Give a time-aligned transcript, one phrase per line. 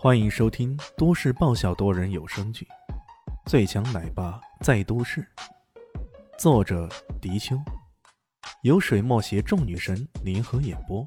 [0.00, 2.64] 欢迎收听都市爆笑多人有声剧
[3.50, 5.20] 《最强奶爸在都市》，
[6.38, 6.88] 作者：
[7.20, 7.60] 迪秋，
[8.62, 11.04] 由水墨携众女神联合演播，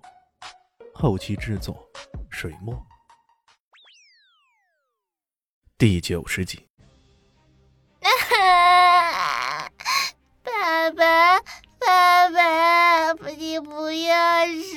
[0.94, 1.90] 后期制作：
[2.30, 2.86] 水墨。
[5.78, 6.68] 第九十集。
[10.44, 11.40] 爸爸，
[11.80, 14.76] 爸爸，你不要死，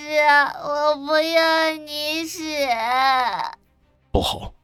[0.62, 2.44] 我不要你死。
[4.14, 4.54] 不好！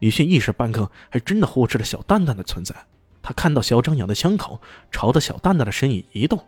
[0.00, 2.74] 李迅一时半刻还真的忽视了小蛋蛋的存在。
[3.22, 6.38] 他看到肖张扬的枪口朝着小蛋蛋的身影移动，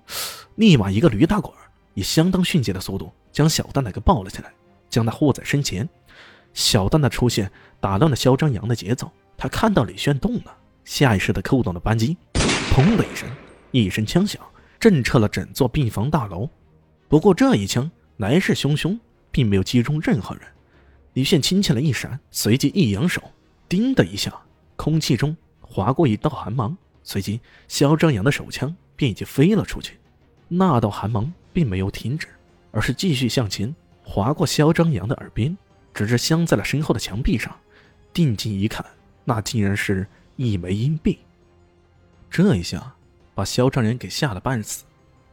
[0.57, 1.51] 立马一个驴打滚，
[1.95, 4.53] 以相当迅捷的速度将小蛋蛋给抱了起来，
[4.91, 5.89] 将他护在身前。
[6.53, 7.51] 小蛋蛋出现
[7.81, 9.11] 打乱了肖张扬的节奏。
[9.39, 12.15] 他看到李炫动了，下意识的扣动了扳机，
[12.75, 13.27] 砰的一声，
[13.71, 14.39] 一声枪响，
[14.79, 16.47] 震彻了整座病房大楼。
[17.09, 19.01] 不过这一枪来势汹汹，
[19.31, 20.45] 并没有击中任何人。
[21.15, 23.23] 李炫轻轻的一闪，随即一扬手，
[23.69, 24.33] 叮的一下，
[24.77, 27.39] 空气中划过一道寒芒，随即
[27.69, 29.99] 肖张扬的手枪便已经飞了出去。
[30.49, 32.29] 那道寒芒并没有停止，
[32.71, 35.57] 而是继续向前，划过肖张扬的耳边，
[35.93, 37.55] 直至镶在了身后的墙壁上。
[38.15, 38.85] 定睛一看，
[39.25, 41.19] 那竟然是一枚硬币。
[42.31, 42.95] 这一下
[43.35, 44.85] 把肖张扬给吓得半死，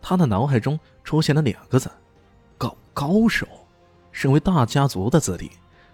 [0.01, 1.89] 他的脑海中出现了两个字：
[2.57, 3.47] 高高手。
[4.11, 5.51] 身为大家族的子弟。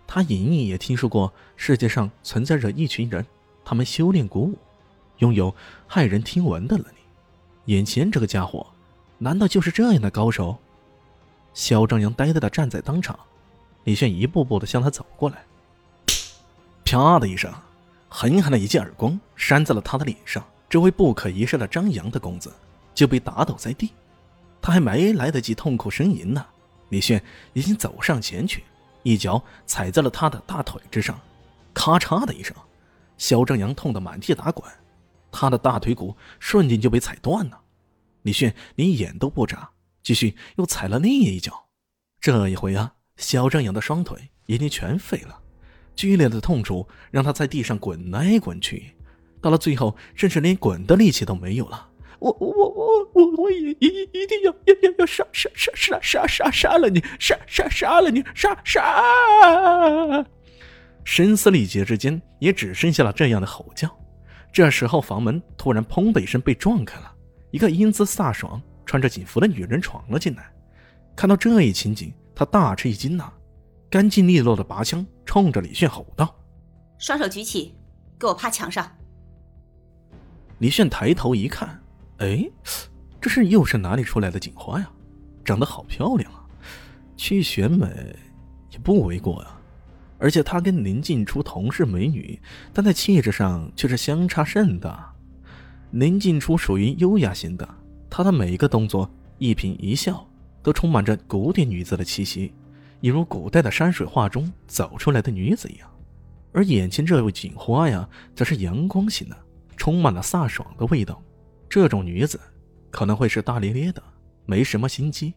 [0.07, 3.25] 他隐隐也听说过世界上存在着一群人，
[3.63, 4.57] 他们修炼古武，
[5.17, 5.53] 拥有
[5.89, 6.97] 骇人听闻的能力。
[7.65, 8.65] 眼前这个家伙，
[9.17, 10.57] 难道就是这样的高手？
[11.53, 13.17] 肖张扬呆呆的站在当场，
[13.85, 15.43] 李炫一步步的向他走过来，
[16.83, 17.51] 啪的一声，
[18.09, 20.45] 狠狠的一记耳光扇在了他的脸上。
[20.67, 22.51] 这位不可一世的张扬的公子
[22.93, 23.91] 就被打倒在地，
[24.61, 26.45] 他还没来得及痛苦呻吟呢，
[26.89, 28.63] 李炫已经走上前去。
[29.05, 31.17] 一脚踩在了他的大腿之上，
[31.75, 32.55] 咔嚓的一声，
[33.19, 34.67] 肖正阳痛得满地打滚，
[35.31, 37.61] 他的大腿骨瞬间就被踩断了。
[38.23, 39.69] 李迅连眼都不眨，
[40.01, 41.67] 继续又踩了另一脚。
[42.19, 45.39] 这一回啊，肖正阳的双腿已经全废了，
[45.95, 48.95] 剧烈的痛楚让他在地上滚来滚去，
[49.39, 51.89] 到了最后，甚至连滚的力气都没有了。
[52.19, 60.25] 我我我我我也一一定要要要要杀杀杀杀杀杀杀了你杀杀杀了你杀杀！
[61.03, 63.89] 声嘶力竭之间，也只剩下了这样的吼叫。
[64.51, 67.13] 这时候，房门突然砰的一声被撞开了，
[67.51, 70.49] 一个英姿飒爽、穿着警服的女人闯了进来。
[71.15, 73.31] 看到这一情景，她大吃一惊呐，
[73.89, 76.33] 干净利落的拔枪，冲着李炫吼道
[76.97, 77.75] ：“双手举起，
[78.17, 78.89] 给我趴墙上！”
[80.59, 81.81] 李炫抬头一看。
[82.17, 82.49] 哎，
[83.19, 84.89] 这是又是哪里出来的警花呀？
[85.43, 86.45] 长得好漂亮啊！
[87.17, 87.87] 去选美
[88.71, 89.59] 也不为过啊。
[90.17, 92.39] 而且她跟林静初同是美女，
[92.73, 95.13] 但在气质上却是相差甚大。
[95.91, 97.67] 林静初属于优雅型的，
[98.09, 100.25] 她的每一个动作、一颦一笑
[100.63, 102.53] 都充满着古典女子的气息，
[103.01, 105.89] 一如古代的山水画中走出来的女子一样。
[106.53, 109.37] 而眼前这位警花呀，则是阳光型的，
[109.75, 111.21] 充满了飒爽的味道。
[111.75, 112.39] 这种女子
[112.89, 114.01] 可能会是大咧咧的，
[114.45, 115.33] 没什么心机，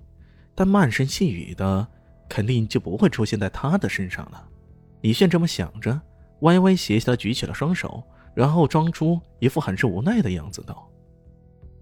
[0.55, 1.85] 但慢声细语的
[2.29, 4.49] 肯定就不会出现在她的身上了。
[5.01, 6.01] 李炫这么想着，
[6.43, 8.01] 歪歪斜斜的举起了双手，
[8.37, 10.89] 然后装出一副很是无奈的样子，道：“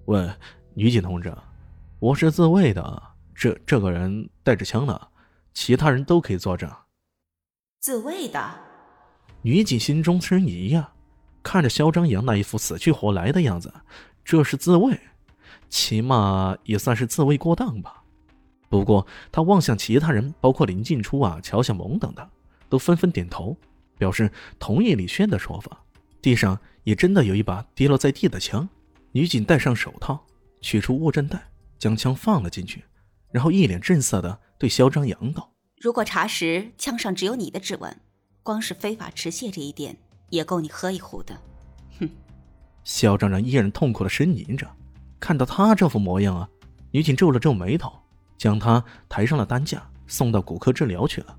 [0.09, 0.27] 喂，
[0.73, 1.31] 女警同志，
[1.99, 3.03] 我是自卫的，
[3.35, 4.99] 这这个人带着枪呢，
[5.53, 6.67] 其他人都可以作证。”
[7.81, 8.55] 自卫的，
[9.43, 10.95] 女警心中生疑呀，
[11.43, 13.71] 看着肖张扬那一副死去活来的样子。
[14.27, 14.99] 这是自卫，
[15.69, 18.03] 起码也算是自卫过当吧。
[18.69, 22.29] 不过他望向其他人，包括林静初啊、乔小萌等的，
[22.69, 23.57] 都纷纷点头，
[23.97, 24.29] 表示
[24.59, 25.81] 同意李轩的说法。
[26.21, 28.69] 地上也真的有一把跌落在地的枪。
[29.13, 30.27] 女警戴上手套，
[30.61, 31.49] 取出物证袋，
[31.79, 32.83] 将枪放了进去，
[33.31, 37.97] 然后一脸正色的对肖张扬道：“如果查实枪上只有你的指纹，
[38.43, 39.97] 光是非法持械这一点，
[40.31, 41.41] 也够你喝一壶的。”
[42.01, 42.11] 哼。
[42.87, 44.65] 肖张扬依然痛苦的呻吟着，
[45.19, 46.49] 看到他这副模样啊，
[46.93, 47.93] 女警皱了皱眉头，
[48.39, 51.37] 将他抬上了担架，送到骨科治疗去了。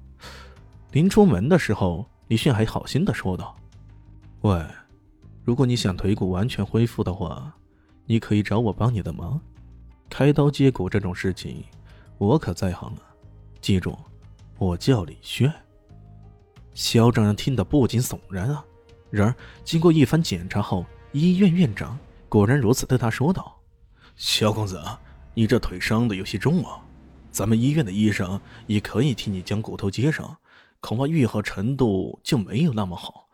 [0.91, 3.55] 临出门的时候，李迅还好心的说道
[4.44, 4.61] ：“喂，
[5.45, 7.55] 如果你想腿骨完全恢复的话，
[8.05, 9.39] 你可以找我帮你的忙。
[10.09, 11.63] 开刀接骨这种事情，
[12.17, 13.01] 我可在行了。
[13.61, 13.97] 记住，
[14.57, 15.49] 我叫李炫。”
[16.75, 18.61] 肖张扬听得不禁悚然啊。
[19.09, 20.85] 然而经过一番检查后，
[21.17, 21.97] 医院院长
[22.29, 23.59] 果然如此对他说道
[24.15, 24.81] ：“萧公子，
[25.33, 26.79] 你这腿伤的有些重啊，
[27.31, 30.37] 咱们医院的医生也可以替你将骨头接上，
[30.79, 33.27] 恐怕愈合程度就没有那么好。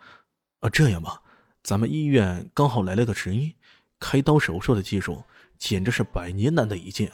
[0.61, 1.21] 啊，这样吧，
[1.63, 3.53] 咱们医院刚好来了个神医，
[3.99, 5.23] 开刀手术的技术
[5.57, 7.11] 简直是百年难得一见。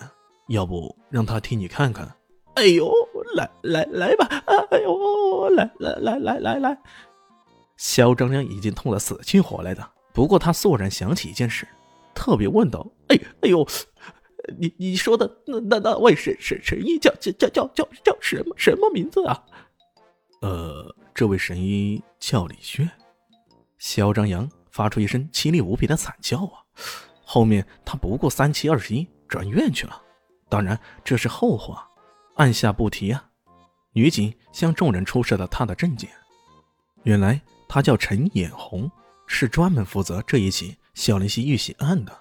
[0.47, 2.15] 要不让他替你看看？
[2.55, 2.91] 哎呦，
[3.35, 4.25] 来来来吧！
[4.71, 6.77] 哎呦，来来来来来来！
[7.77, 9.87] 肖张良已经痛得死去活来的，
[10.19, 11.65] 不过他肃然想起一件事，
[12.13, 13.65] 特别问道：“哎哎呦！”
[14.59, 19.41] 你你说的那那那位神神神医叫叫叫叫叫叫什么什么名字啊？
[20.41, 22.89] 呃，这位神医叫李轩。
[23.77, 26.67] 肖张扬发出一声凄厉无比的惨叫啊！
[27.23, 30.01] 后面他不过三七二十一，转院去了。
[30.49, 31.89] 当然这是后话，
[32.35, 33.29] 按下不提啊。
[33.93, 36.09] 女警向众人出示了他的证件。
[37.03, 38.91] 原来他叫陈眼红，
[39.31, 42.11] 是专门负责这一起小林溪遇袭案的。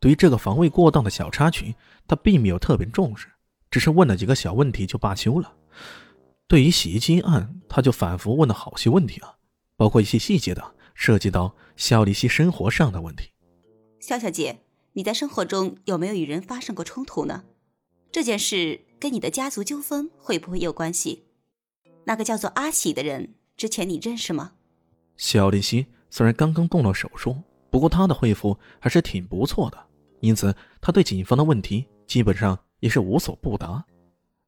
[0.00, 1.74] 对于这个防卫过当的小插曲，
[2.08, 3.28] 他并没有特别重视，
[3.70, 5.52] 只是问了几个小问题就罢休了。
[6.48, 9.36] 对于洗衣机案，他就反复问了好些问题啊，
[9.76, 13.30] 包括一些细节的，涉及到小林溪生活上的问题。
[14.00, 14.60] 肖小姐，
[14.94, 17.44] 你在生活中有没有与人发生过冲突呢？
[18.10, 21.26] 这件事跟你的家族纠纷会不会有关系？
[22.04, 24.52] 那个叫做阿喜的人，之前你认识吗？
[25.16, 27.36] 小林溪虽然刚刚动了手术，
[27.68, 29.76] 不过他的恢复还是挺不错的。
[30.20, 33.84] 因此，他对警方的问题基本上也是无所不答。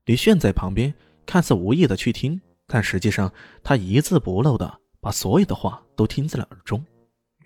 [0.06, 0.94] 李炫在旁边
[1.26, 3.30] 看似无意的去听，但实际上
[3.62, 6.82] 他一字不漏的把所有的话都听在了耳中。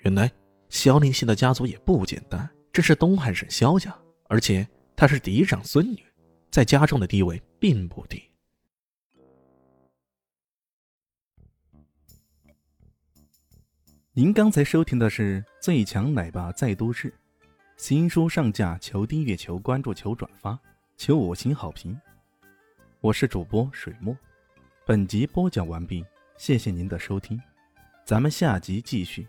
[0.04, 0.30] 原来
[0.68, 3.92] 萧林熙的家族也不简单，这是东汉省萧家，
[4.28, 4.64] 而且
[4.94, 6.00] 她是嫡长孙女，
[6.48, 8.22] 在家中的地位并不低。
[14.14, 17.08] 您刚才收听的是《最强奶爸在都市》。
[17.78, 20.58] 新书上架，求订阅，求关注，求转发，
[20.98, 21.98] 求五星好评。
[23.00, 24.14] 我是主播水墨，
[24.84, 26.04] 本集播讲完毕，
[26.36, 27.40] 谢谢您的收听，
[28.04, 29.26] 咱们下集继续。